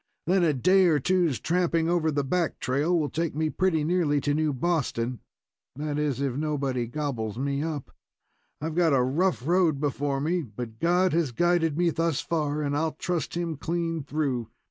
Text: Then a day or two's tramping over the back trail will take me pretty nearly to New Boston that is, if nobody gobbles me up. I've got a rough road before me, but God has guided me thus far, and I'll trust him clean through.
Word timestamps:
Then 0.25 0.43
a 0.43 0.51
day 0.51 0.85
or 0.87 0.97
two's 0.99 1.39
tramping 1.39 1.87
over 1.87 2.09
the 2.09 2.23
back 2.23 2.59
trail 2.59 2.97
will 2.97 3.11
take 3.11 3.35
me 3.35 3.51
pretty 3.51 3.83
nearly 3.83 4.19
to 4.21 4.33
New 4.33 4.51
Boston 4.51 5.19
that 5.75 5.99
is, 5.99 6.19
if 6.21 6.35
nobody 6.35 6.87
gobbles 6.87 7.37
me 7.37 7.61
up. 7.61 7.91
I've 8.59 8.73
got 8.73 8.93
a 8.93 9.03
rough 9.03 9.45
road 9.45 9.79
before 9.79 10.19
me, 10.19 10.41
but 10.41 10.79
God 10.79 11.13
has 11.13 11.31
guided 11.31 11.77
me 11.77 11.91
thus 11.91 12.19
far, 12.19 12.63
and 12.63 12.75
I'll 12.75 12.93
trust 12.93 13.37
him 13.37 13.57
clean 13.57 14.01
through. 14.03 14.49